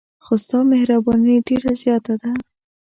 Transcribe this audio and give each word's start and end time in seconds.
خو 0.23 0.33
ستا 0.43 0.59
مهرباني 0.71 1.35
ډېره 1.47 1.71
زیاته 1.83 2.13
ده. 2.21 2.31